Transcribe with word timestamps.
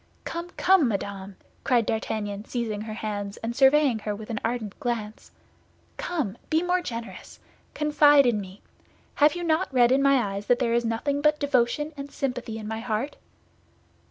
Come, 0.23 0.49
come, 0.57 0.87
madame!" 0.87 1.35
cried 1.63 1.85
D'Artagnan, 1.85 2.43
seizing 2.45 2.81
her 2.81 2.95
hands, 2.95 3.37
and 3.37 3.55
surveying 3.55 3.99
her 3.99 4.15
with 4.15 4.31
an 4.31 4.39
ardent 4.43 4.79
glance, 4.79 5.29
"come, 5.97 6.39
be 6.49 6.63
more 6.63 6.81
generous. 6.81 7.39
Confide 7.75 8.25
in 8.25 8.41
me. 8.41 8.61
Have 9.13 9.35
you 9.35 9.43
not 9.43 9.71
read 9.71 9.91
in 9.91 10.01
my 10.01 10.17
eyes 10.17 10.47
that 10.47 10.57
there 10.57 10.73
is 10.73 10.85
nothing 10.85 11.21
but 11.21 11.39
devotion 11.39 11.93
and 11.95 12.09
sympathy 12.09 12.57
in 12.57 12.67
my 12.67 12.79
heart?" 12.79 13.15